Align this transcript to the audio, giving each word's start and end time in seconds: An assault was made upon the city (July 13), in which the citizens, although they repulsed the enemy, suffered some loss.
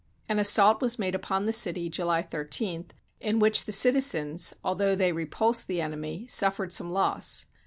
An 0.27 0.39
assault 0.39 0.81
was 0.81 0.97
made 0.97 1.13
upon 1.13 1.45
the 1.45 1.53
city 1.53 1.87
(July 1.87 2.23
13), 2.23 2.87
in 3.19 3.37
which 3.37 3.65
the 3.65 3.71
citizens, 3.71 4.51
although 4.63 4.95
they 4.95 5.11
repulsed 5.11 5.67
the 5.67 5.79
enemy, 5.79 6.25
suffered 6.27 6.73
some 6.73 6.89
loss. 6.89 7.45